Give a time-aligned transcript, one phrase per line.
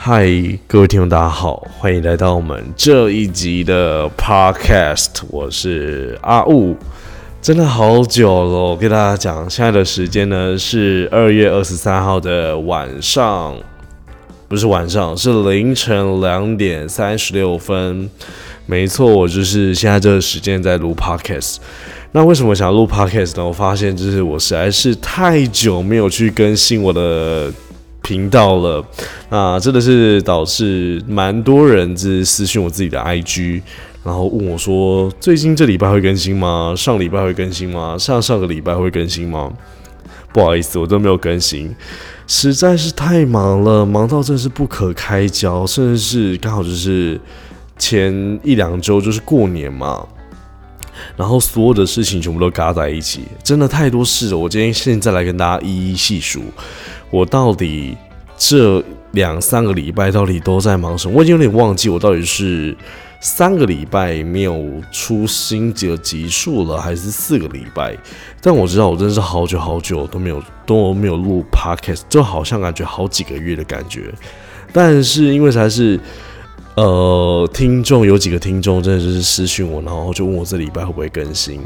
[0.00, 0.24] 嗨，
[0.68, 5.08] 各位听众，大家好，欢迎来到我们这一集的 Podcast。
[5.28, 6.76] 我是阿雾，
[7.42, 8.48] 真的好久了。
[8.48, 13.56] 我跟大家讲，现在的时间呢是二月二十三号的晚上，
[14.46, 18.08] 不是晚上，是凌晨两点三十六分。
[18.66, 21.56] 没错，我就是现在这个时间在录 Podcast。
[22.12, 23.44] 那为什么想录 Podcast 呢？
[23.44, 27.52] 我发现就是我实在是太久没有去更新我的。
[28.08, 28.82] 频道了，
[29.28, 33.60] 那真的是导致蛮多人是私讯我自己的 IG，
[34.02, 36.72] 然后问我说：最近这礼拜会更新吗？
[36.74, 37.98] 上礼拜会更新吗？
[37.98, 39.52] 上上个礼拜会更新吗？
[40.32, 41.76] 不好意思，我都没有更新，
[42.26, 47.20] 实在是太忙了，忙到真是不可开交，甚至是刚好就是
[47.76, 50.02] 前一两周就是过年嘛，
[51.14, 54.38] 然后所有的事情全部都嘎在一起，真的太多事了。
[54.38, 56.40] 我今天现在来跟大家一一细数。
[57.10, 57.96] 我到底
[58.36, 61.14] 这两三个礼拜到底都在忙什么？
[61.16, 62.76] 我已经有点忘记我到底是
[63.20, 67.96] 三个礼拜没有出新的集数了，还是四个礼拜？
[68.40, 74.12] 但我知道我真的是好久好久都没有都没有录 podcast，就好像感觉好几个月的感觉。
[74.72, 75.98] 但是因为才是
[76.76, 81.60] 呃听众有几个听众真的就是私讯我，然后就问我这礼拜会不会更新，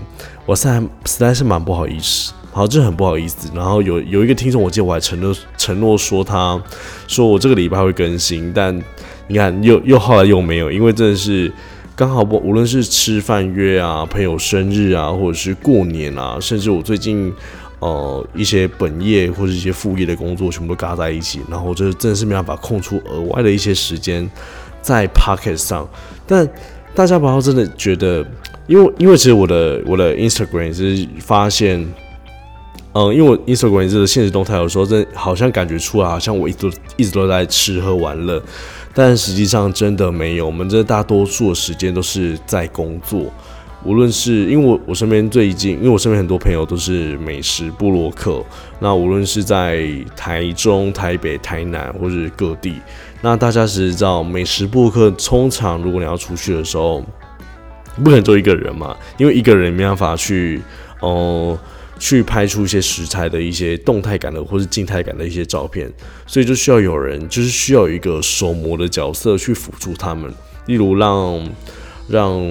[0.47, 2.33] 我现在实在是蛮不好意思。
[2.55, 3.50] 好，这很不好意思。
[3.55, 6.62] 然后有有一个听众，我记得我还承诺承诺说，他
[7.09, 8.78] 说我这个礼拜会更新，但
[9.27, 11.50] 你看又又后来又没有，因为真的是
[11.97, 17.33] 刚好不无论是吃饭约啊、朋友生日啊，或者是过年啊，甚至我最近
[17.78, 24.31] 呃一些本业或者一些副业的工作，全部都嘎在一起，然后就是真的是没办法空出额外的一些时间
[24.83, 25.89] 在 Pocket 上。
[26.27, 26.47] 但
[26.94, 28.22] 大家不要真的觉得，
[28.66, 31.91] 因为因为其实我的我的 Instagram 是发现。
[32.95, 38.43] 嗯，因为我 Instagram 这个现实动态有时候真好像感觉出来，好像我一直一直都在吃喝玩乐，
[38.93, 40.45] 但实际上真的没有。
[40.45, 43.33] 我们这大多数的时间都是在工作，
[43.83, 48.44] 无论是因为我我身边最近，因为我身边很多朋友都是美食部落客，
[48.78, 52.75] 那无论是在台中、台北、台南或者各地，
[53.22, 57.03] 那大家是知道美食部落客通常如果你要出去的时候，
[58.05, 60.61] 不可能就一个人嘛，因为一个人没办法去，
[61.00, 61.59] 哦。
[62.03, 65.89] 去拍出一些食材的一些动态感的或是静态感的一些照片，
[66.27, 70.29] 所以就需要有人，就是需要一个手模的角色去辅助他们。
[70.67, 71.49] 例如让
[72.09, 72.43] 让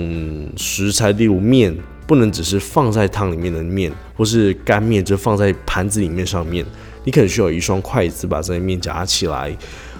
[0.55, 6.65] 食材，例如面，不能只是放在汤里面的面，或是干面就放在盘子里面上面，
[7.03, 9.53] 你可能需要一双筷子把这些面夹起来，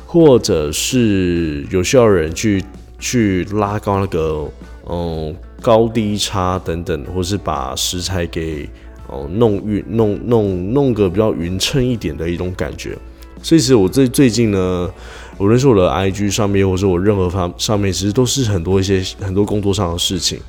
[0.05, 2.63] 或者是有需要人去
[2.99, 4.49] 去拉高那个
[4.87, 8.69] 嗯高低差等等，或是把食材给。
[9.11, 12.97] 哦，弄匀弄弄弄个比较匀称一点的一种感觉，
[13.43, 14.89] 所以其实我最最近呢，
[15.37, 20.39] 无论是我的 IG 上面，或者我任何方上面，其实都是很多一些很多工作上的事情，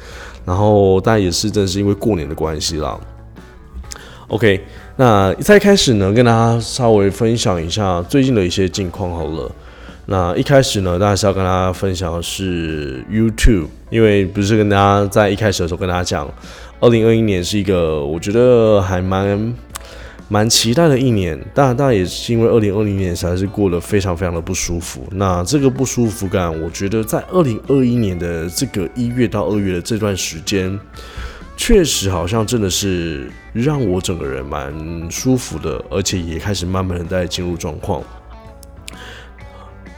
[0.47, 2.97] 然后当然也是正是因为过年的关系啦。
[4.29, 4.61] OK，
[4.97, 9.51] 那在开始呢，跟大家稍微分享一下最近的一些近况好了。
[10.07, 16.33] 那一开始呢，大家是要跟大家分享的是 YouTube，因为不是跟大家在一开始的时候跟大家讲。
[16.83, 19.55] 二零二一年是一个我觉得还蛮
[20.27, 25.07] 蛮期待的一年，当然，也是因为二零二零年实在是过得非常非常的不舒服。
[25.13, 30.77] 那这个不舒服感，我觉得在二零二一年的这个一月到二月的这段时间，
[31.57, 34.75] 确实好像真的是让我整个人蛮
[35.09, 38.03] 舒服的，而且也开始慢慢的在进入状况。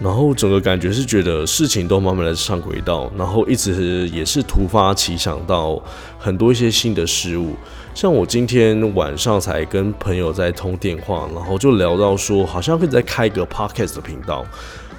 [0.01, 5.81] 然后整个感觉是觉得事情都慢慢的上轨道，然后一直也是突发奇想到
[6.19, 7.55] 很多一些新的事物，
[7.95, 14.45] 像我今天晚上才跟朋友在通电话，然后就聊到说好像可以再开一个 podcast 的频道。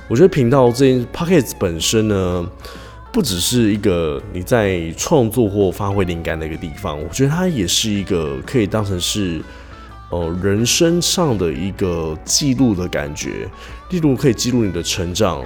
[0.08, 2.50] 我觉得频道这 podcast 本身呢，
[3.12, 9.42] 不只是一个你在创作或发挥灵感的一个地方，我觉得它也是一个可以当成是。
[10.12, 13.50] 哦，人生上的一个记录的感觉，
[13.90, 15.44] 例如可以记录你的成长，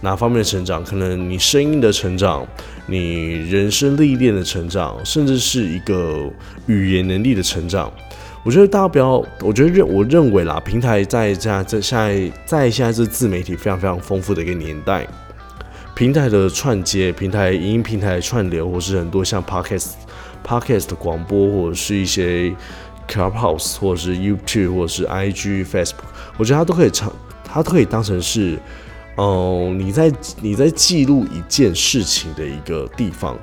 [0.00, 0.82] 哪方面的成长？
[0.84, 2.46] 可能你声音的成长，
[2.86, 6.30] 你人生历练的成长，甚至是一个
[6.66, 7.92] 语言能力的成长。
[8.44, 15.06] 我觉得大家不要，我觉得认我认为啦，平台在这样在现在在现在这自媒体非常非常丰富的一个年代，
[15.96, 19.90] 平台的串接，平台影音平台串流，或是很多像 podcast
[20.46, 22.54] podcast 的广播，或者是一些。
[23.10, 26.04] Clubhouse 或者是 YouTube 或者是 IG、Facebook，
[26.38, 27.12] 我觉得它都可以成，
[27.44, 28.56] 它都可以当成是，
[29.16, 33.36] 哦，你在你在记录一件事情的一个地方。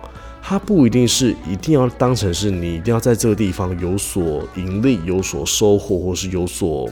[0.50, 6.90] 它不一定是一定要当成是你一定要在这个地方有所盈利、有所收获，或是有所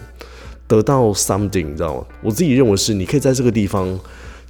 [0.67, 2.05] 得到 something，你知道吗？
[2.21, 3.97] 我自己认为是，你可以在这个地方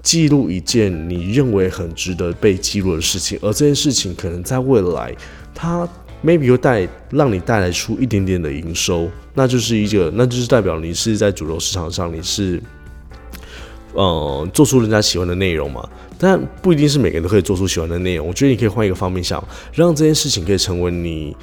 [0.01, 5.13] 记录一件你认为很值得被记录的事情，而这件事情可能在未来，
[5.53, 5.87] 它
[6.25, 12.59] maybe 会带让你带来出一点点的营收，那就是一个，那就是代表你是在主流市场上，你是，
[13.93, 15.87] 呃，做出人家喜欢的内容嘛。
[16.17, 18.27] 但不一定是每个人都可以做出喜欢的内容。
[18.27, 19.41] 我觉得你可以换一个方面想，
[19.73, 21.35] 让这件事情可以成为你。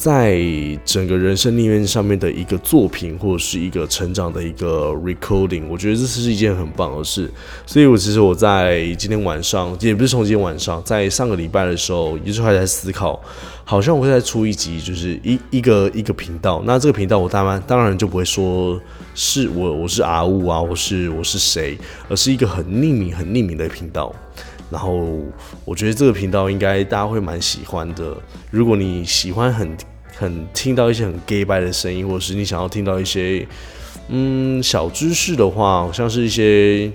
[0.00, 0.40] 在
[0.82, 7.30] 整个人生历练上面的一个作品，或者是一个成长的一个 recording，我觉得这是一件很棒的事。
[7.66, 13.20] 所以，我其实我在今天晚上，也不是从今天晚上，在上个礼拜的时候，一直还在思考，
[13.62, 16.62] 好像我会再出一集，就是一一个一个频道。
[16.64, 18.80] 那这个频道，我当然当然就不会说
[19.14, 21.76] 是我我是阿雾啊，我是我是谁，
[22.08, 24.10] 而是一个很匿名、很匿名的频道。
[24.70, 25.04] 然后
[25.64, 28.16] 我觉得这个频道应该大家会蛮喜欢的。
[28.52, 29.76] 如果你喜欢很
[30.16, 33.46] 很听到一些很 gay 白的声音，或者是你想要听到一些
[34.08, 36.90] 嗯小知识的话，好像是一些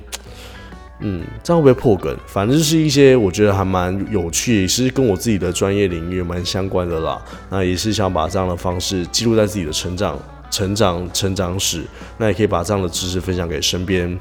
[0.99, 2.15] 嗯这样会不会破梗？
[2.27, 7.21] 反正就是一些我觉得还蛮有趣，也是跟我自己的专业领域蛮相关的啦。
[7.49, 10.19] 那也是想把这样的方式记录在自己的成长、
[10.49, 11.83] 成长、成长史。
[12.17, 14.17] 那也可以把这样的知识分享给身边。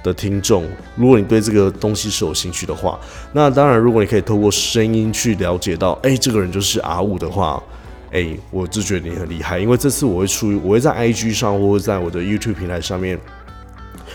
[0.00, 0.64] 的听众，
[0.94, 2.98] 如果你对这个东西是有兴趣的话，
[3.32, 7.60] 那当然，如果你可以透过声音去了解到，哎，这个人就是阿五的话，
[8.12, 13.18] 哎，我就觉得你很厉害，因为这次我会出，我会在 IG 上或者在我的 YouTube 平台上面。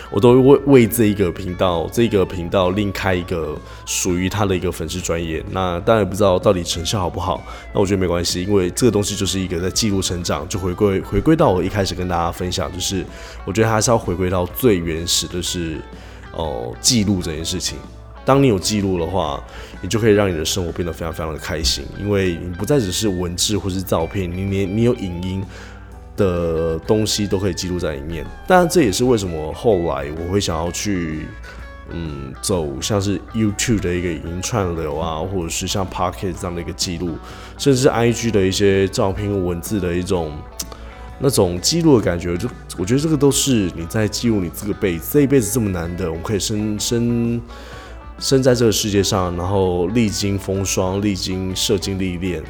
[0.10, 5.44] 我都会为这一个频道，这个频道另开一个属于他的一个粉丝专业。
[5.50, 7.44] 那当然不知道到底成效好不好，
[7.74, 13.04] 那我觉得没关系，因为这个东西就是一个在记录成长，就回归回归到我一开始跟大家分享，就是
[13.44, 15.80] 我觉得还是要回归到最原始的是
[16.34, 17.80] 哦记录这件事情。
[18.26, 19.44] 当你有记录的话，
[19.82, 25.44] 你就可以让你的生活变得非常非常的开心，因为你不再只是文字或是照片，你连你有影音。
[26.16, 31.26] 的东西都可以记录在里面，当然这也是为什么后来我会想要去，
[31.90, 37.18] 嗯，走像是 YouTube 的一个影音串流啊，或者是像 Pocket 这样的一个记录，
[37.58, 40.32] 甚至 IG 的一些照片、文字的一种
[41.18, 42.48] 那种记录的感觉，就
[42.78, 47.42] 我觉得这个都是你在记录你这个辈子，这一辈子这么难的，我们可以生生
[48.20, 52.42] 生在这个世界上，然后历经风霜，历经社经历练，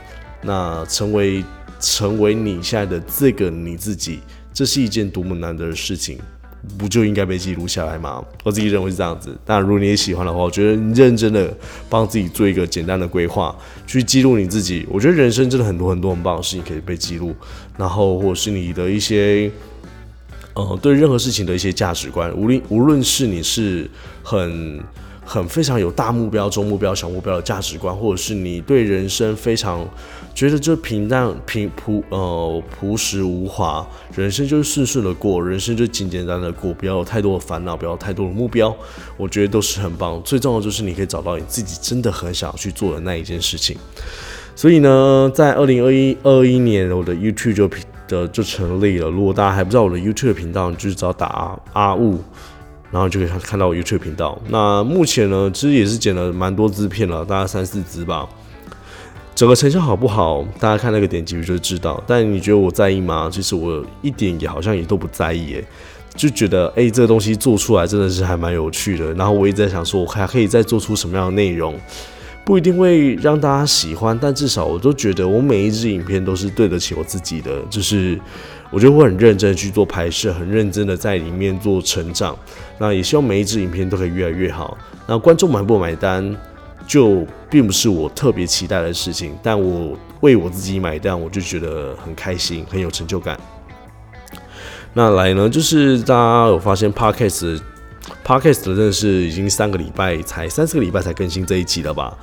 [0.42, 1.44] 那成为。
[1.86, 4.21] 成为你现在的这个你自己，
[4.54, 6.18] 这是一件多么难得的事情，
[6.77, 8.24] 不就应该被记录下来吗？
[8.45, 9.38] 我自己认为是这样子。
[9.44, 11.54] 当然，如果你也喜欢的话，我觉得你认真的
[11.89, 13.54] 帮自己做一个简单的规划，
[13.86, 14.88] 去记录你自己。
[14.89, 17.36] 我觉得人生真的很多很多很棒的事情可以被记录，
[17.77, 19.51] 然后或者是你的一些，
[20.54, 23.92] 呃，对任何事情的一些价值观，无论无论是你是
[24.24, 24.80] 很。
[25.25, 29.88] 很非常有大目标、中目标、小目标的价值观，或者是你对人生非常
[30.36, 33.86] 觉得这平淡、平朴呃朴实无华，
[34.16, 38.75] 人生就是顺顺的过，人生就简简单单的过，不要有太多的烦恼，不要太多的目标，
[39.18, 40.22] 我觉得都是很棒。
[40.24, 43.78] 最重要就是你可以找到你自己真的很想要去做的那一件事情。
[44.56, 47.70] 所以呢，在二零二一二一年，我的 YouTube 就
[48.08, 49.10] 的就成立了。
[49.10, 52.20] 如果大家还不知道我的 YouTube 频道，你就是找打阿雾。
[52.94, 54.40] 然后就可以看到我 YouTube 频道。
[54.50, 58.30] 那目前呢，其实也是剪了蛮多支片了，大概三四支吧。
[59.34, 62.01] 整个成效好不好，大家看那个点击率就知道。
[62.06, 63.28] 但你觉得我在意吗？
[63.34, 65.66] 其实我一点也好像也都不在意，诶，
[66.16, 69.12] 就觉得哎，这个东西做出来真的是还蛮有趣的。
[69.15, 71.74] 然后我一直在想说，我还可以再做出什么样的内容，
[72.46, 78.20] 不一定会让大家喜欢，但至少我都觉得我每一支影片都是对得起我自己的，就是。
[78.74, 82.36] 我就会很认真去做拍摄，很认真的在里面做成长。
[82.80, 84.75] 那也希望每一支影片都可以越来越好。
[85.06, 86.36] 那观众买不买单，
[86.88, 89.38] 就并不是我特别期待的事情。
[89.44, 93.39] 但我为我自己买单，我就觉得很开心，很有成就感。
[94.94, 96.92] 那来呢，就是大家有发现
[98.25, 102.15] Podcast 真的是已经三个礼拜才三四个礼拜才更新这一集了吧？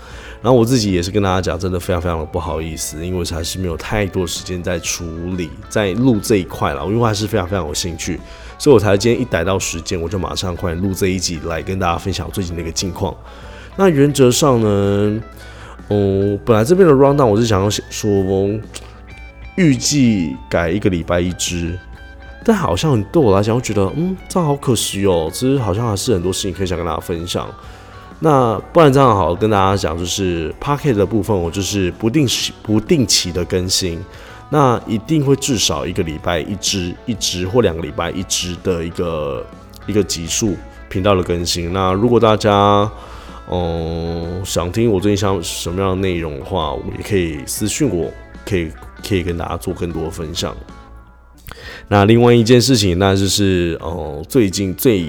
[0.42, 5.04] 然后我自己也是跟大家讲，真的非常非常的不好意思，因为还是没有太多时间在处
[5.36, 6.84] 理在录这一块了。
[6.86, 8.18] 因为还是非常非常有兴趣，
[8.58, 13.14] 所以我才今天一逮到时间，我就马上快录这一集来跟大家分享我最近的一个近况。
[13.76, 15.20] 那原则上呢，
[15.88, 18.60] 嗯，本来这边的 rundown 我是想要说，
[19.56, 21.78] 预计改一个礼拜一支，
[22.44, 25.30] 但好像对我来讲，我觉得嗯，这样好可惜哦。
[25.32, 27.46] 其实好像还是很多事情可以想跟大家分享。
[28.22, 33.98] 那不然这样好，跟大家讲，就是 Pocket 的部分，我就是不定时、不定期的更新，
[34.50, 39.46] 那一定会至少一个礼拜一支、一支或两个礼拜一支的一个
[39.86, 40.54] 一个集数
[40.90, 41.72] 频道的更新。
[41.72, 42.90] 那如果大家
[43.50, 48.10] 嗯想听我最近想什么样的内容的话，我也可以私信我，
[48.44, 48.70] 可以
[49.06, 50.54] 可以跟大家做更多分享。
[51.88, 55.06] 那另外一件事情，那就是哦，最近最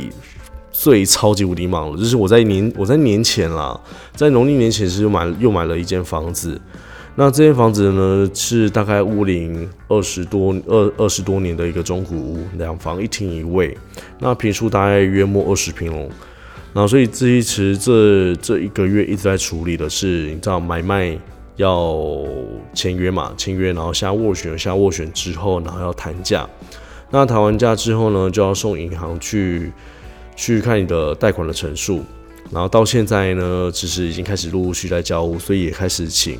[0.71, 3.79] 最超级无敌忙了，就是我在年我在年前啦，
[4.15, 6.59] 在农历年前是买又买了一间房子。
[7.13, 13.77] 那这间房子呢，是大概屋龄二十多二二十多年的一个中古屋，两房一厅一卫，
[14.19, 16.07] 那平数大概约莫二十平哦。
[16.73, 21.15] 然后所以这一池这这一个月一直在处理的是，你知道买卖
[21.55, 22.23] 要
[22.73, 23.33] 签约嘛？
[23.37, 26.47] 签约，然后下斡旋，下斡旋之后，然后要谈价。
[27.09, 29.71] 那谈完价之后呢，就要送银行去
[30.35, 32.03] 去看你的贷款的陈述。
[32.49, 36.37] 然后到现在呢，其实已经开始陆陆续在交屋，所以也开始请。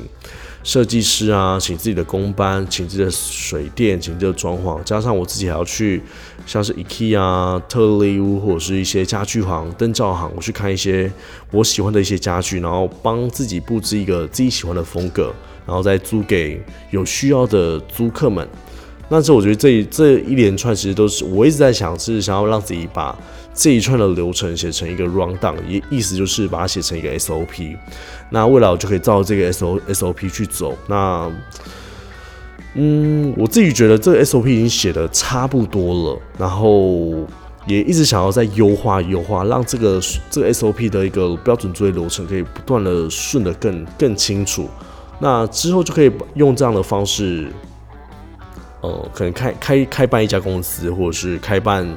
[0.64, 6.00] 设计师啊，请自己的工班，请自己的水电，请自己的装潢，加上我自己还要去，
[6.46, 11.12] 像是 IKEA、特利屋或者是一些家具行、灯罩行，我去看一些
[11.50, 15.34] 我喜欢的一些家具，然后帮自己布置一个自己喜欢的风格，
[15.66, 18.48] 然后再租给有需要的租客们。
[19.12, 23.14] 那这我觉得这一这一连串其实都是我一直在想，是想要让自己把。
[23.54, 27.76] 这一串的流程写成一个 rundown，意意思就是把它写成一个 SOP。
[28.30, 30.74] 那未来我就可以照这个 SO SOP 去走。
[30.86, 31.30] 那，
[32.74, 37.26] 嗯，我自己觉得这个 SOP 已经写的差不多了，然后
[37.66, 40.00] 也一直想要再优化优化，让这个
[40.30, 44.66] 这个 SOP 的一个标准作业流程可以不断的顺的更更清楚。
[45.20, 47.52] 那之后就可以用这样的方式，
[48.82, 51.88] 呃，可能开开开办一家公司，或者是开办。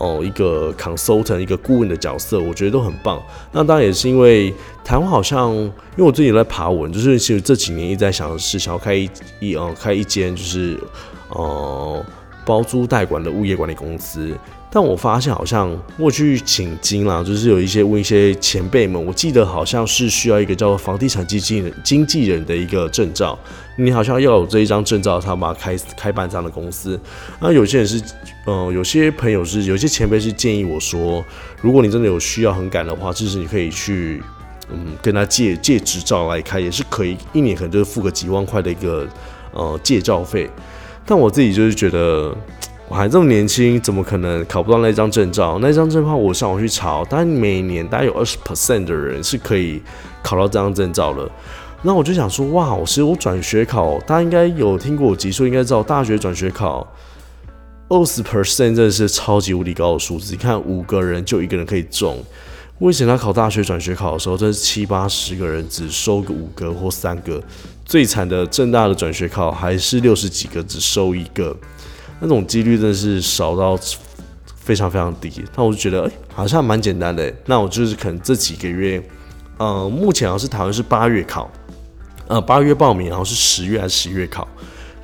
[0.00, 3.20] 哦，一个 consultant，一个顾问的角色，我觉得都很棒。
[3.50, 4.54] 那当然也是因为
[4.84, 10.78] 台湾好像，因为我最近在爬文，就是其实这几年一直在想的是想要开一一呃开一间就是
[11.30, 12.06] 呃
[12.44, 14.32] 包租代管的物业管理公司。
[14.70, 23.38] 但我发现好像我去请经啦，就是有一些问一些前辈们，我记得好像是需要一个叫做房地产经纪人经纪人的一个证照，
[23.78, 27.00] 你好像要有这一张证照，他把开开办这样的公司。
[27.40, 28.02] 那有些人是，
[28.46, 31.24] 嗯，有些朋友是，有些前辈是建议我说，
[31.62, 34.22] 如果你真的有需要很赶的话，就是你可以去，
[34.70, 39.08] 嗯，跟他借借执照来开，也是可以，一年可能就是付个几万块的一个
[39.52, 40.50] 呃借照费。
[41.06, 42.36] 但我自己就是觉得。
[42.88, 45.58] 我还这么年轻，怎么可能考不到那张证照？
[45.60, 49.82] 那张证照我上网去查，但每年大概有二十 percent 的人是可以
[50.22, 51.30] 考到这张证照的。
[51.82, 56.86] 那我就想说，哇，其实我转学考，大家应该有听过我集数，应该知道大学转学考
[57.88, 60.32] 二十 percent 真的是超级无敌高的数字。
[60.32, 62.16] 你看，五个人就一个人可以中。
[62.78, 67.42] 为什么他考大学转学考的时候，真是七八十个人只收个五个或三个？
[67.84, 71.54] 最惨的正大的转学考还是六十几个只收一个。
[72.20, 73.78] 那种几率真的是少到
[74.56, 77.32] 非常非常低，那我就觉得哎，好像蛮简单的。
[77.46, 79.02] 那我就是可能这几个月，
[79.56, 81.50] 呃，目前好像是台湾是八月考，
[82.26, 84.46] 呃，八月报名，然后是十月还是十月考。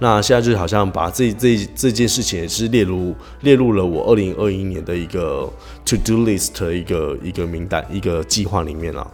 [0.00, 5.48] 那现在就是好像把这这这件事情也是列入列入了我二零二一年的一个
[5.86, 9.08] to do list 一个一个名单一个计划里面了。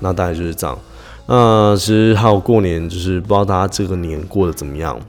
[0.00, 0.78] 那大概就是这样。
[1.26, 5.00] 那其实还有过年，就是不知道大家这个年过得怎么样。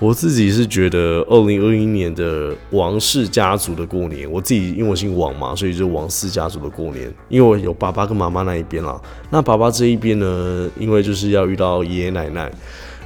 [0.00, 9.00] 我自己是觉得，二零二一年的王氏家族的过年，我自己因为我姓王嘛，所以就王氏家族的过年，因为我有爸爸跟妈妈那一边啦。
[9.28, 12.48] 那爸爸这一边呢，因为就是要遇到爷爷奶奶，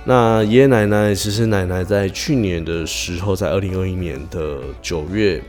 [0.05, 5.43] 那爷爷奶奶其实奶奶在去年的时候，在二零二一年的九月，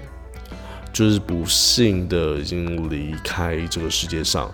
[0.93, 4.49] 就是不幸的已经离开这个世界上。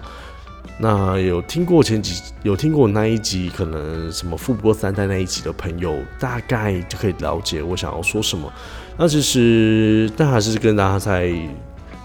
[0.81, 8.49] 那有听过前几有听过那一集，可能什么富不过三代那一集的朋友，大概就可以了解我想要说什么。
[8.97, 11.33] 那其实，但还是跟大家再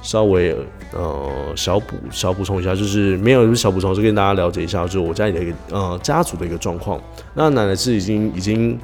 [0.03, 0.57] 稍微
[0.93, 7.01] 呃小补小补充一下，就是没有小补充，就跟大家了解一下，就是我家里的一个呃家族的一个状况。
[7.33, 8.77] 那奶奶是已经已经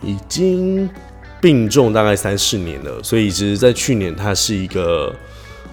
[0.00, 0.88] 已经
[1.42, 5.14] 病重大概三四年了，所以其实，在去年她是一个。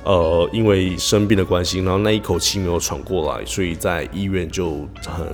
[0.08, 5.28] 呃，因为生病的关系，然后那一口气没有喘过来，所以在医院就很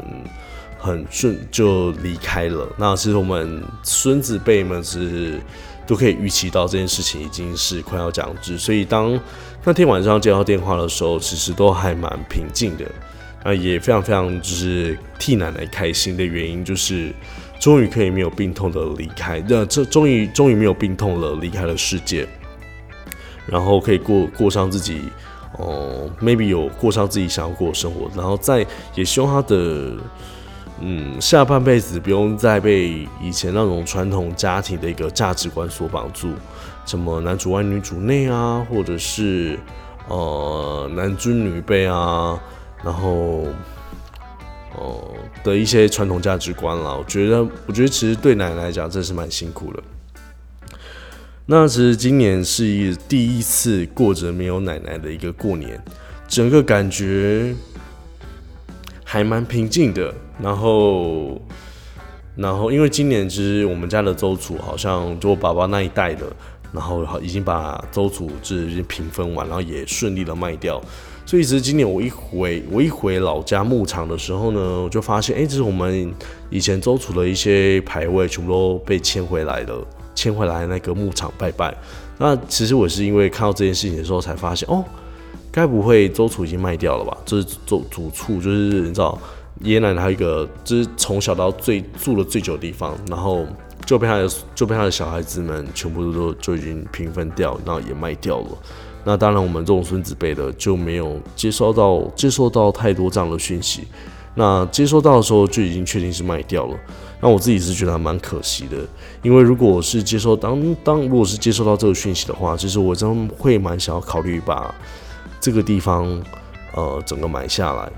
[0.79, 2.67] 很顺就离开了。
[2.75, 5.39] 那其实我们孙子辈们是
[5.85, 9.19] 都可以预期到这件事情已经是快要降至，所以当
[9.63, 12.83] 那天晚上接到电话的时候，其实都还蛮平静的，
[13.43, 17.13] 啊，也非常非常就是替奶奶开心的原因，就是
[17.59, 22.27] 终于可以没有病痛的离开，那这终于终于没有病痛了，离开了世界。
[23.45, 25.03] 然后可以过过上自己，
[25.57, 29.91] 哦，maybe 有过上自己想要过的生活，然后再也希望他的，
[30.79, 36.29] 嗯，下半辈子不用再被以前那种传统家庭的一个价值观所绑住，
[36.85, 39.59] 什么男主外女主内啊，或者是
[40.07, 42.39] 呃男尊女卑啊，
[42.83, 43.43] 然后，
[44.77, 46.95] 哦的一些传统价值观啦。
[46.97, 49.83] 我觉得，我觉得其实对奶奶来讲，真是蛮辛苦的。
[51.45, 55.77] 那其实今年是一第一次过着没有奶奶的一个过年，
[56.27, 57.53] 整个感觉
[59.03, 60.13] 还蛮平静的。
[60.41, 61.39] 然后，
[62.35, 66.25] 然后因为今年其实我们家的周楚好像就我爸爸那一代的，
[66.71, 70.81] 然后已经把周楚这已经平分完，然后也顺利的卖掉。
[71.25, 76.11] 所以其实今年我一回我一回老家牧场的时候呢，我就发现，哎，这是我们
[76.49, 79.85] 以前周楚的一些牌位全部都被迁回来了。
[80.15, 81.75] 迁回来那个牧场拜拜，
[82.17, 84.83] 那其实我是因为看到这件事情的时候才发现，哦，
[85.51, 87.17] 该不会周楚已经卖掉了吧？
[87.25, 89.17] 就是主主处，就是你知道
[89.61, 93.45] 爷爷奶奶还有一个，就是从小到最住了最久的地方，然后
[93.85, 98.47] 就被他的就被他的小孩子们全部都就已经平分掉，然后也卖掉了。
[99.03, 103.83] 那当然我们这种孙子辈的就没有接收到接收到太多这样的讯息，
[104.35, 106.77] 那接收到的时候就已经确定是卖掉了。
[107.23, 108.75] 那我自己是觉得还蛮可惜的，
[109.21, 114.75] 因为如果是接收当当如果是接收到这个讯息的话，其实我真会蛮想要考虑把
[115.39, 116.21] 这个地方
[116.73, 117.89] 呃整个买下来，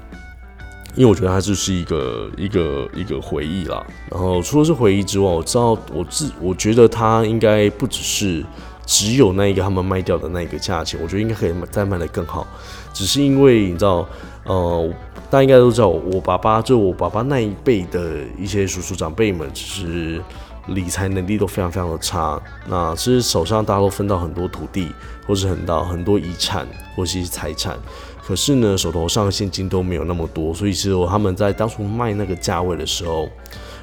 [0.93, 3.83] 因为我觉得它就是一个一个一个回忆啦。
[4.11, 8.45] 然后除了是回忆之外，我知道我自我觉得它应该不只是
[8.85, 12.45] 只有那一个他们卖掉的那一个价钱，我觉得应该可以再卖得更好，
[12.93, 14.07] 只是因为你知道
[14.43, 14.93] 呃。
[15.29, 20.21] 大家应该都知道，我爸爸就我爸爸那一辈的一些叔叔长辈们，其实
[20.67, 22.39] 理财能力都非常非常的差。
[22.67, 24.91] 那其实手上大家都分到很多土地，
[25.27, 27.77] 或是很到很多遗产或是财产，
[28.25, 30.53] 可是呢，手头上的现金都没有那么多。
[30.53, 33.27] 所以其实他们在当初卖那个价位的时候，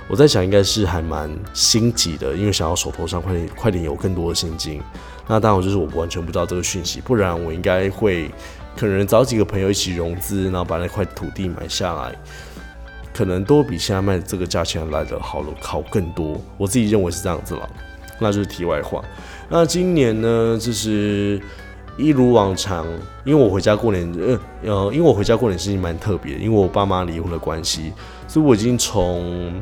[0.08, 4.80] 我在想应该是还蛮心急的，因为想要手头上快点快点有更多的现金。
[5.26, 8.30] 那当然就是我完全不知道这个讯息，不然我应该会。
[8.76, 12.14] 可能找几个朋友一起融资，然后把那块土地买下来，
[13.12, 16.40] 可能都比现在卖的这个价钱来的好了好更多。
[16.56, 17.68] 我自己认为是这样子了，
[18.18, 19.04] 那就是题外话。
[19.48, 21.40] 那今年呢，就是
[21.96, 22.86] 一如往常，
[23.24, 27.92] 因为我回家过年，呃呃，因为我回家过年事情蛮特别，因为我爸妈离婚的关系，
[28.26, 29.60] 所以我已经从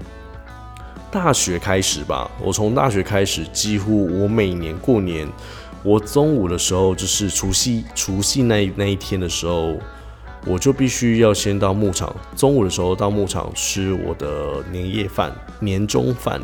[1.10, 5.28] 大学开始吧，我从大学开始，几乎我每年过年。
[5.82, 9.78] 我中午的时候，就是除夕除夕那那一天的时候，
[10.46, 12.14] 我就必须要先到牧场。
[12.36, 16.40] 中午的时候到牧场吃我的年夜饭、年终饭、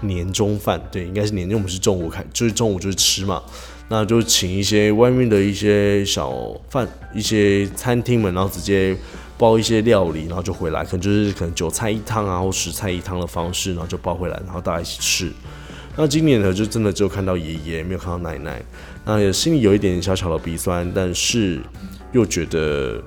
[0.00, 3.42] 年终饭，对，应该是年，因为我们是中午开，就是中午就是吃嘛，
[3.88, 6.32] 那就请一些外面的一些小
[6.70, 8.96] 饭、一些餐厅们，然后直接
[9.36, 15.32] 包一些料理，然后就回来，可能就是可能九菜一汤啊，或十菜一汤的方式，然后就包回来，然后大家一起吃。
[16.00, 18.62] 那今年呢，就真的只有看到爷爷，没有看到奶奶。
[19.04, 21.60] 那也心里有一点小小的鼻酸，但是
[22.12, 23.02] 又觉得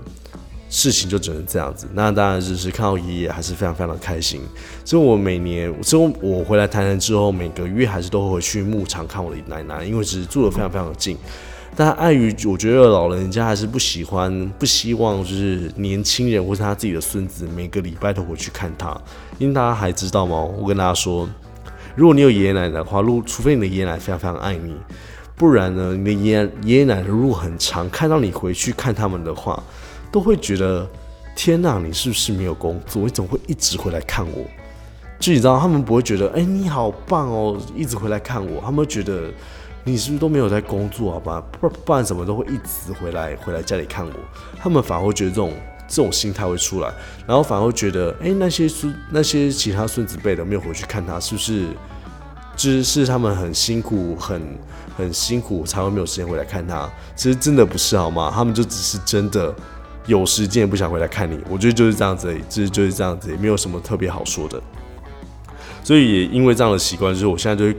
[0.69, 1.88] 事情就只能这样子。
[1.93, 4.41] 那当然就是看到爷爷还是非常非常的开心。
[4.84, 11.15] 所以我每年，所以我回来台南之后，每个月还是都会回去牧场看我的奶奶，因为只是住的非常非常的近。
[11.73, 18.99] 但碍于我觉得老人家还是不喜欢、不希望，就是年轻人或是他自己的孙子每个礼拜都回去看他。
[19.39, 20.43] 因为大家还知道吗？
[20.43, 21.30] 我跟大家说。
[21.95, 24.75] 如果你有爷爷奶奶的话，如除非你的爷爷奶奶非常非常爱你，
[25.36, 29.62] 不然呢，你的爷爷爷奶奶如果很长，看到你回去看他们的话，
[30.12, 30.88] 都会觉得
[31.36, 33.04] 天哪，你是不是没有工作？
[33.04, 34.45] 你怎么会一直回来看我？
[35.19, 39.30] 就你知道，他们不会觉得哎你好棒哦，一直回来看我，他们觉得
[39.84, 41.12] 你是不是都没有在工作？
[41.12, 44.13] 好吧，不不然怎么都会一直回来回来家里看我？
[44.58, 45.51] 他们反而会觉得这种。
[45.91, 46.89] 这种心态会出来，
[47.27, 51.67] 然后反而会觉得，哎，那些孙那些其他孙子辈的没有回去看他，是不是，
[52.56, 54.41] 就是他们很辛苦，很
[54.95, 56.89] 很辛苦才会没有时间回来看他？
[57.13, 58.32] 其实真的不是好吗？
[58.34, 59.54] 他们就只是真的
[60.06, 61.38] 有时间不想回来看你。
[61.49, 64.62] 我觉得就是这样子，就是就是这样子，也没有什么特别好说的。
[65.84, 67.77] 所以也因为这样的习惯，就是我现在就。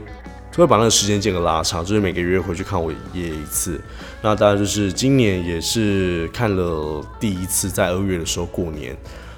[0.53, 3.81] 就会把那个时间间隔拉长，就是每个月回去看我爷爷一次。
[4.21, 8.95] 那当然就是今年也是看了第一次，在二月的时候过年，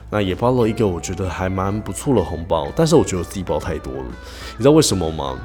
[0.09, 2.69] 那也包了一个我觉得还蛮不错的红包。
[2.75, 4.03] 但是我觉得我自己包太多了，
[4.57, 5.39] 你知道为什么吗？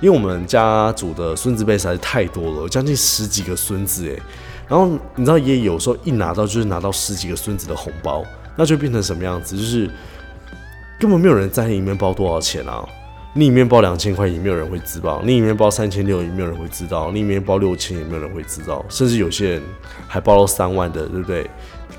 [0.00, 4.18] 因为我们家族的孙子辈实在是太多了，将近十几个孙子诶。
[4.66, 8.24] 然后你知道爷爷有时候一拿到就是拿到十几个孙子的红包，
[8.56, 9.54] 那就变成什么样子？
[9.54, 9.90] 就是
[10.98, 12.82] 根本没有人在意里面包多少钱啊。
[13.32, 19.62] 你里面包两千块也没有人会知道，你里面包三千六也没有人会知道，你里面包六千也没有人会知道，甚至有些人
[20.08, 21.48] 还包到三万的，对不对？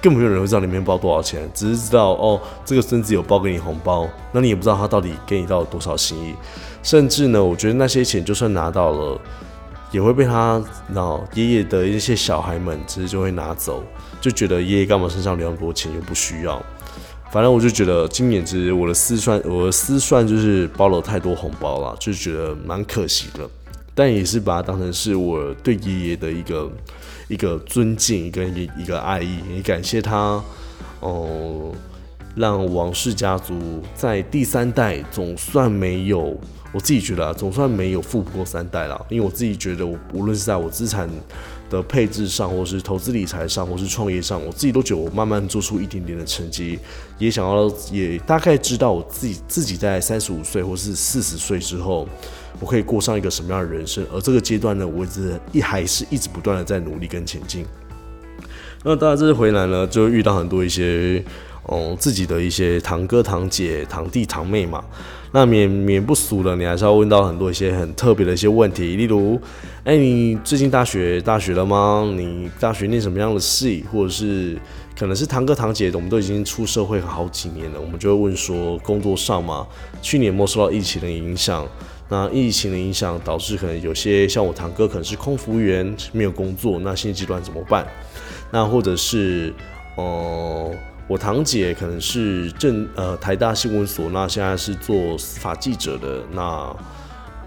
[0.01, 6.35] 根本没有人会知道里面包多少钱，只是知道哦，这个孙子有包给你红包，那你也不知道他到底给你到了多少心意。
[6.83, 9.21] 甚至呢，我觉得那些钱就算拿到了，
[9.91, 13.81] 也会被他那爷爷的一些小孩们，其实就会拿走，
[14.19, 16.61] 就觉得爷爷干嘛身上留那么多钱又不需要。
[17.31, 23.49] 反正我就觉得今年其实我的思算，我的思算就是包了太多红包了，就觉得蛮可惜的。
[23.95, 26.69] 但也是把它当成是我对爷爷的一个
[27.29, 30.43] 一个尊敬跟一一个爱意，也感谢他
[30.99, 31.71] 哦，
[32.35, 36.37] 让王氏家族在第三代总算没有，
[36.73, 39.05] 我自己觉得啊，总算没有富不过三代了。
[39.09, 41.09] 因为我自己觉得，我无论是在我资产。
[41.71, 46.77] 的配置上，或是投资理财上，或是创业上，我自己都觉得我慢慢做出一点点的成绩，
[47.17, 52.07] 也想要，也大概知道我自己自己在三十五岁或是四十岁之后，
[52.59, 54.05] 我可以过上一个什么样的人生。
[54.13, 57.65] 而这个阶段呢，我一直一还是一直不断的在努力跟前进。
[58.83, 61.23] 那当然这次回来呢，就遇到很多一些，
[61.69, 64.83] 嗯，自己的一些堂哥、堂姐、堂弟、堂妹嘛。
[65.33, 69.39] 那免免不俗的，你还是要问到很多一些很特别的一些问题，例如，
[69.85, 72.03] 哎，你最近大学大学了吗？
[72.17, 73.85] 你大学念什么样的系？
[73.89, 74.57] 或者是
[74.99, 79.65] 可能是堂哥堂姐，我们都已经出社会好几年了，我们就会问说工作上嘛，
[80.01, 81.65] 去年没受到疫情的影响？
[82.09, 87.87] 那疫情的影响导致可能有些像我堂哥可能是空服员没有工作，那现阶段怎么办？
[88.51, 89.53] 那或者是，
[89.95, 90.71] 哦。
[91.11, 96.41] 我堂姐可能是正呃台大新闻所，那现在是做司法记者的，那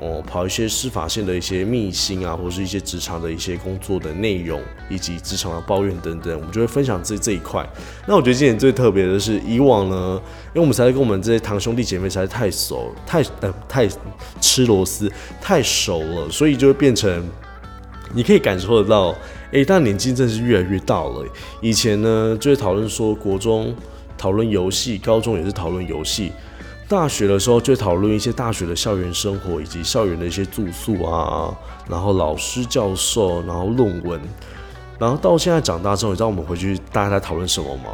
[0.00, 7.66] 哦跑一些司法线的一些秘辛啊，或者是一些职场的一些工作的内容，以及职场的抱怨等等，我们就会分享这这一块。
[8.06, 13.88] 那我觉得今年最特别的是，以往呢，因为我们才跟我们这些堂兄弟姐妹实在太熟，太呃太
[14.42, 17.26] 吃螺丝，太熟了，所以就会变成
[18.14, 19.14] 你可以感受得到。
[19.50, 21.24] 诶，但年纪真是越来越大了。
[21.60, 23.74] 以前呢，就会讨论说国中
[24.16, 26.32] 讨论游戏，高中也是讨论游戏，
[26.88, 31.54] 大学的时候就讨论一些大学的校园生活以及校园的一些住宿啊，
[31.88, 34.20] 然后老师教授，然后论文，
[34.98, 37.90] 然后到现在长大之后，你知道我们回去大家在讨论什么吗？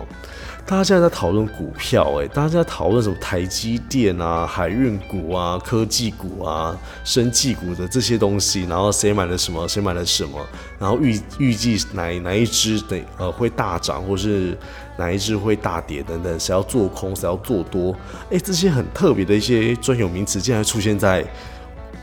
[0.67, 10.39] 大家现在在讨论股票，哎，大家在讨论什么台积电啊、海运股啊、科技股啊、生技股的这些东西，然后谁买了什么，谁买了什么，
[10.79, 14.57] 然后预预计哪哪一只的呃会大涨，或是
[14.97, 17.93] 哪一只会大跌等等，谁要做空，谁要做多，
[18.31, 21.25] 哎，这些很特别的一些专有名词，竟然出现在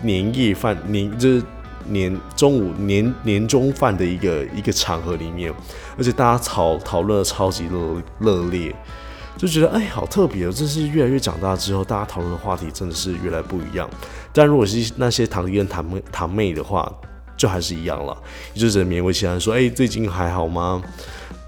[0.01, 1.43] 年夜饭年就是。
[1.89, 5.53] 年中午年年中饭的一个一个场合里面，
[5.97, 8.75] 而且大家讨讨论的超级热热烈，
[9.37, 10.51] 就觉得哎，好特别哦！
[10.53, 13.89] 这是越来越长大之后，大家讨论的话题真的是越来不一样。
[14.33, 16.91] 但如果是那些堂弟跟堂妹堂妹的话，
[17.35, 18.17] 就还是一样了，
[18.53, 20.81] 就是勉为其难说，哎，最近还好吗？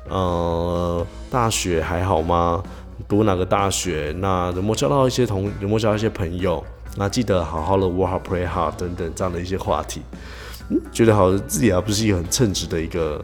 [0.07, 2.63] 呃，大学还好吗？
[3.07, 4.13] 读哪个大学？
[4.19, 5.51] 那有没有交到一些同？
[5.59, 6.63] 有没有交到一些朋友？
[6.95, 10.01] 那记得好好的 work hard, play hard 等等这样的一些话题，
[10.69, 13.23] 嗯，觉得好像自己还不是一个很称职的一个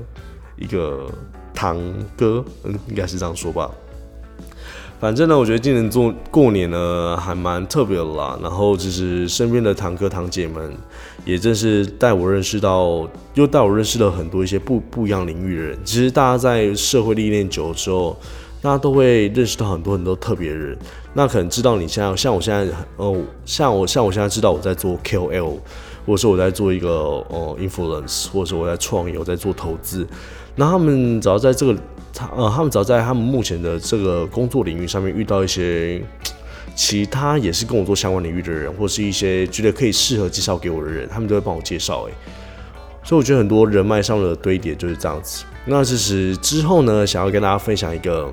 [0.55, 1.09] 一个
[1.53, 1.77] 堂
[2.15, 3.69] 哥，嗯，应该是这样说吧。
[4.97, 8.39] 反正呢，我觉得今年做过年呢还蛮特别的啦。
[8.41, 10.73] 然后就是身边的堂哥堂姐们，
[11.25, 15.77] 也正是带我认识到，又带我认识了很多一些不不一样领域的人。
[15.83, 18.17] 其实大家在社会历练久了之后。
[18.65, 20.75] 大家都会认识到很多很多特别的人，
[21.13, 25.59] 那可能知道你现在像我现在，呃，像我像我现在知道我在做 KOL，
[26.03, 26.89] 或者说我在做一个
[27.29, 30.07] 呃 influence，或者说我在创业，我在做投资。
[30.55, 31.75] 那他们只要在这个，
[32.11, 36.01] 他呃，他们只要在他们目前的这个工作领域上面遇到一些
[36.73, 42.05] 其他也是跟我做相关领域的人，或是一些觉得可以适合介绍给我的人，他们都会帮我介绍。
[42.05, 42.13] 诶，
[43.03, 45.45] 所以我觉得很多人脉上的堆叠就是这样子。
[45.65, 48.31] 那其实之后呢，想要跟大家分享一个。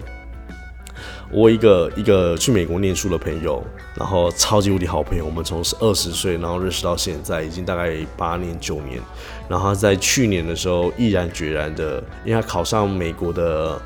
[1.33, 3.65] 我一个一个去美国念书的朋友，
[3.95, 9.01] 然后超级无敌好朋友，我们从二十岁然后认识到现在，已经大概八年九年。
[9.49, 13.81] 然后他在去年的时候毅然决然的，因为他考上美国的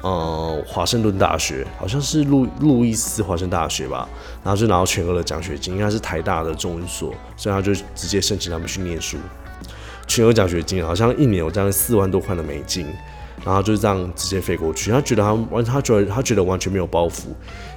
[0.00, 4.08] 呃华盛顿大学，好像是路路易斯华盛大学吧，
[4.42, 9.18] 然后就拿到全额的奖学金，应该是台大的中文所，所以他就直接申请他们去念书，
[10.06, 12.86] 全额奖学金好像一年有将近四万多块的美金。
[13.44, 17.26] 然后就是这样直接飞过去，他觉得他完，他觉得他觉得完全没有包袱，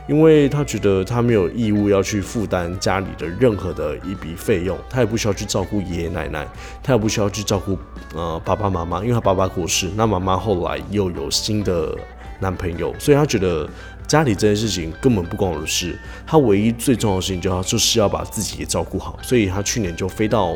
[0.07, 6.47] 因为他觉得他没有义务要去负担家里的任何的一笔费用，他也不需要去照顾爷爷奶奶，
[6.81, 7.77] 他也不需要去照顾
[8.15, 11.95] 呃爸爸妈妈，因为他爸爸过世，那妈妈后来又有新的
[12.39, 13.69] 男朋友，所以他觉得
[14.07, 15.95] 家里这件事情根本不关我的事，
[16.25, 20.55] 他唯一最重要的事情就要就是要把自己也照顾好，所以他去年就飞到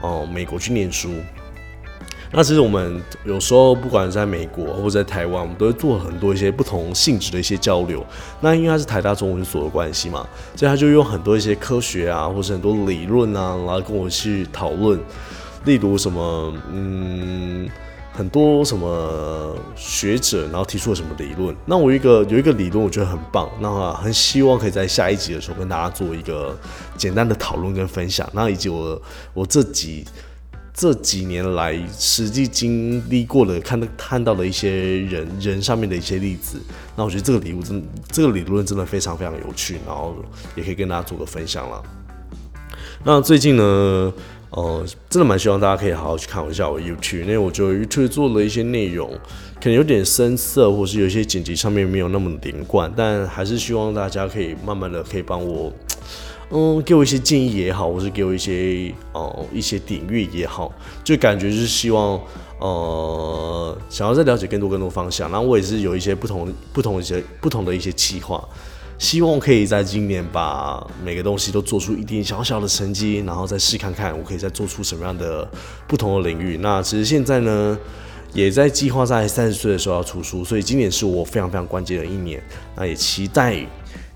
[0.00, 1.10] 呃美国去念书。
[2.36, 8.04] 那其实我们有时候不管在美国或者在台湾，我们都会做很多一些不同性质的一些交流。
[8.40, 15.00] 那因为他是台大中文所的关系嘛，所以他就用很多一些科学啊，或者很多理论啊，然后跟我去讨论。
[15.64, 17.66] 例如什么，嗯，
[18.12, 21.56] 很多什么学者，然后提出了什么理论。
[21.64, 26.54] 那我一个有一个理论，我觉得很棒，那很希望可以在下一集的时候跟大家做一个
[26.98, 28.28] 简单的讨论跟分享。
[28.34, 29.00] 那以及我
[29.32, 30.04] 我这集
[30.76, 36.60] 这几年来实际经历过的、看到看到的一些人人上面的一些例子。
[36.96, 40.16] 那我觉得这个礼物真这个理论真的非常非常有趣，然后
[40.56, 41.80] 也可以跟大家做个分享了。
[43.04, 44.12] 那最近呢？
[44.50, 49.10] 呃，真的蛮希望大家可以好好去看一下我 YouTube，因为我觉得 YouTube 做了一些内容，
[49.60, 55.72] 可能有点深色，或是有一些剪辑上面没有那么连贯，但还是希望大家可以慢慢的可以帮我，
[56.56, 62.20] 嗯，给我一些建议也好，或是给我一些哦一些点阅也好，就感觉就是希望，
[62.60, 68.48] 呃，想要再了解更多更多方向，然后我也是有一些不同不同一些不同的一些计划。
[69.00, 75.46] 希望可以在今年把每个东西都做出一点小小的成绩，然后再试看看我可以再做出什么样的
[75.88, 76.56] 不同的领域。
[76.58, 77.76] 那其实现在呢，
[78.32, 82.40] 也在计划在三十岁的时候要出书，所以今年是我非常非常关键的一年。
[82.76, 83.66] 那也期待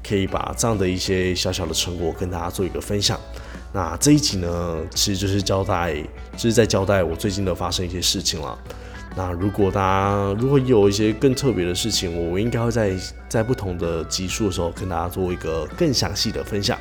[0.09, 3.19] 可以把这样的一些小小的成果跟大家做一个分享。
[3.73, 5.95] 那这一集呢，其实就是交代，
[6.33, 8.59] 就是在交代我最近的发生一些事情了。
[9.17, 12.97] 那如果大家如果有一些更特别的事情，我应该会在
[13.29, 16.79] 在不同的集数的时候跟大家做一个更详细的分享。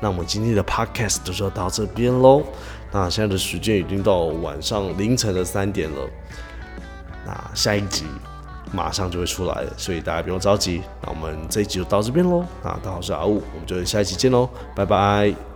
[0.00, 2.44] 那我们今天的 podcast 就要到这边喽。
[2.92, 6.08] 那现在的时间已经到晚上凌晨的三点了。
[7.26, 8.04] 那下一集
[8.72, 10.82] 马上就会出来，所以大家不用着急。
[11.02, 12.44] 那我们这一集就到这边喽。
[12.62, 15.49] 那大家好，我是阿雾，我们就下一期见喽，拜拜。